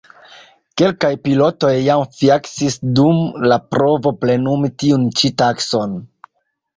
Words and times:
Kelkaj 0.81 1.09
pilotoj 1.25 1.73
jam 1.87 2.05
fiaskis 2.19 2.77
dum 2.99 3.19
la 3.51 3.57
provo 3.75 4.13
plenumi 4.23 4.73
tiun 4.85 5.05
ĉi 5.21 5.31
taskon. 5.43 5.95